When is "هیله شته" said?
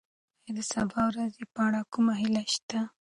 2.21-2.79